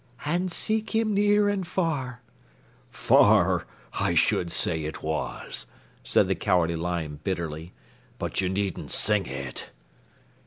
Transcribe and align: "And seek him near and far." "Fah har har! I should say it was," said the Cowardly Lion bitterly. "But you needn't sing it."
"And 0.25 0.51
seek 0.51 0.95
him 0.95 1.13
near 1.13 1.47
and 1.47 1.67
far." 1.67 2.23
"Fah 2.89 3.23
har 3.23 3.43
har! 3.43 3.67
I 4.07 4.15
should 4.15 4.51
say 4.51 4.83
it 4.83 5.03
was," 5.03 5.67
said 6.03 6.27
the 6.27 6.33
Cowardly 6.33 6.75
Lion 6.75 7.19
bitterly. 7.23 7.73
"But 8.17 8.41
you 8.41 8.49
needn't 8.49 8.91
sing 8.91 9.27
it." 9.27 9.69